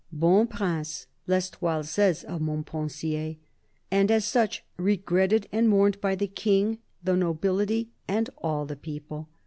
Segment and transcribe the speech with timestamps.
[0.11, 3.37] "Bon prince," I'Estoile says of Montpensier,"
[3.91, 9.29] and as such regretted and mourned by the King, the nobility and all the people."